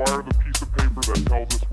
[0.00, 1.69] acquired the piece of paper that held us?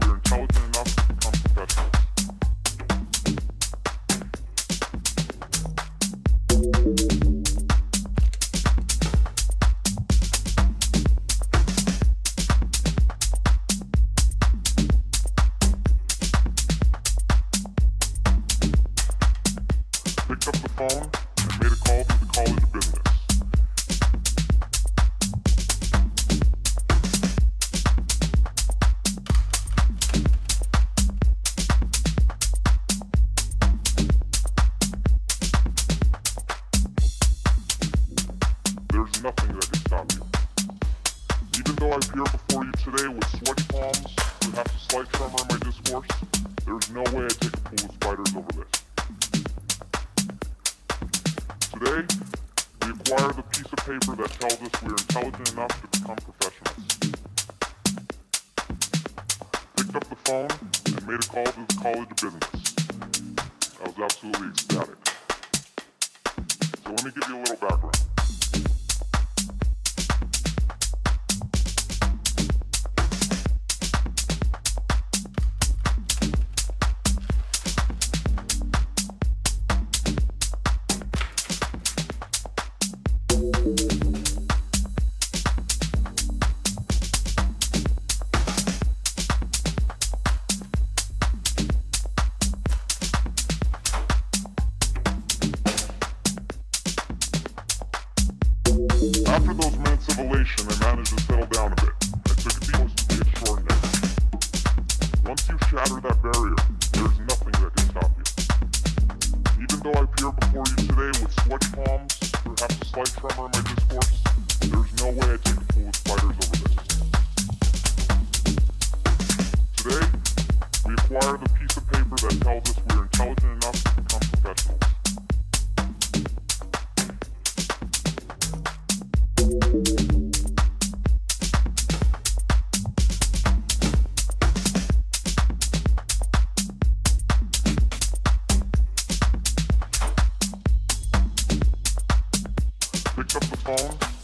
[143.68, 144.17] Phone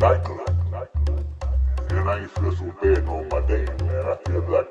[0.00, 0.48] nightclub.
[1.90, 4.06] And I ain't feel so bad on my day, man.
[4.06, 4.68] I feel like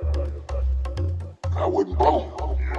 [1.55, 2.31] I wouldn't blown.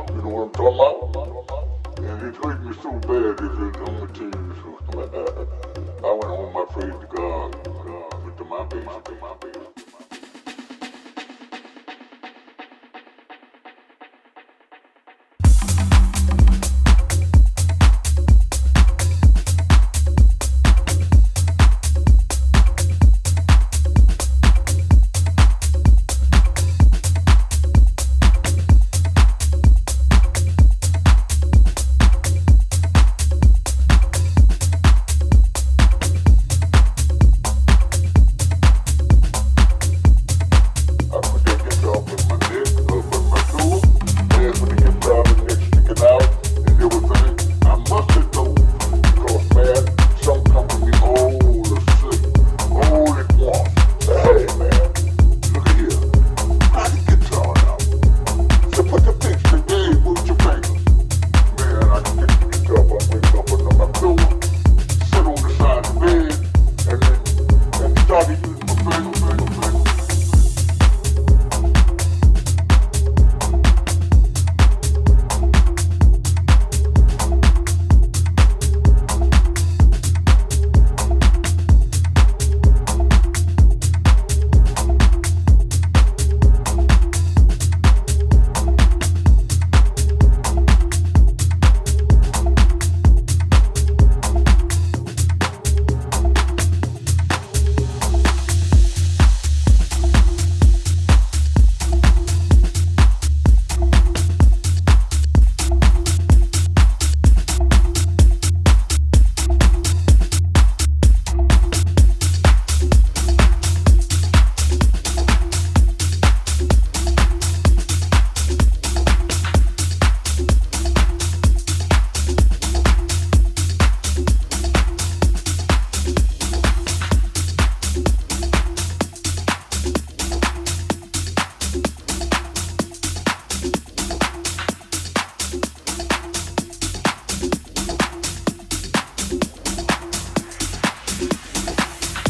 [0.08, 1.98] You know what I'm talking about?
[1.98, 5.46] And it hurt me so bad that I'm gonna tell you the.
[6.02, 8.66] I went home, I prayed to God, uh, went to my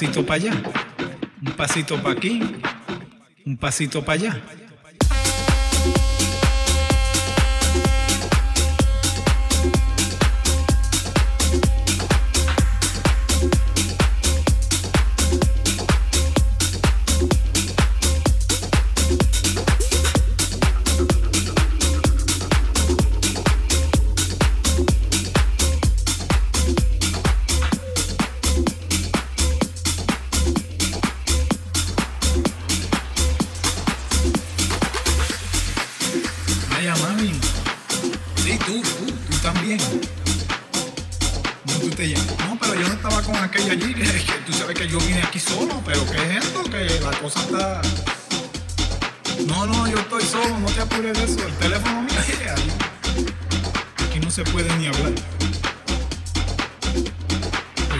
[0.00, 0.52] pasito para allá,
[1.42, 2.40] un pasito para aquí,
[3.44, 4.40] un pasito para allá.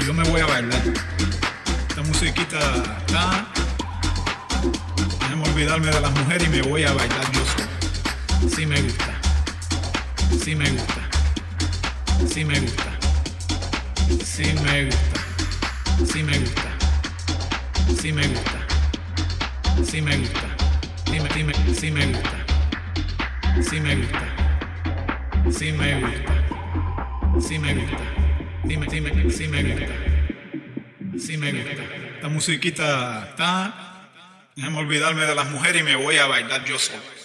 [0.06, 0.82] yo me voy a bailar.
[1.88, 2.58] Esta musiquita
[3.06, 3.46] está.
[5.20, 8.54] Déjame olvidarme de las mujeres y me voy a bailar yo solo.
[8.54, 9.14] Sí me gusta.
[10.42, 11.00] Sí me gusta.
[12.32, 12.90] Sí me gusta.
[14.24, 15.10] Sí me gusta.
[16.06, 16.70] Sí me gusta.
[18.00, 18.66] Sí me gusta.
[19.84, 20.40] Sí me gusta.
[21.10, 22.44] Dime, dime, sí me gusta.
[23.68, 24.22] Sí me gusta.
[25.50, 26.39] Sí me gusta.
[27.40, 27.98] Sí me gusta.
[28.64, 29.86] Dime, dime, sí me gusta.
[31.18, 31.82] Sí me gusta.
[32.14, 34.08] Esta musiquita está.
[34.54, 37.19] Déjame olvidarme de las mujeres y me voy a bailar yo solo.